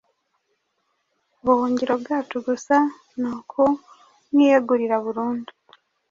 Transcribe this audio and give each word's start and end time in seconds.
Ubuhungiro 1.41 1.93
bwacu 2.01 2.35
gusa 2.47 2.75
ni 3.19 3.27
ukumwiyegurira 3.37 4.95
burundu 5.05 5.51